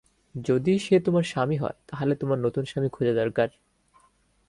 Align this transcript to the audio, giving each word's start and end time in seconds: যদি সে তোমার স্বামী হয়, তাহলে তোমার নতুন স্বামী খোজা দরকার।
যদি 0.35 0.73
সে 0.79 0.95
তোমার 0.99 1.23
স্বামী 1.23 1.57
হয়, 1.57 1.77
তাহলে 1.87 2.13
তোমার 2.15 2.39
নতুন 2.39 2.63
স্বামী 2.65 2.89
খোজা 2.91 3.13
দরকার। 3.13 3.49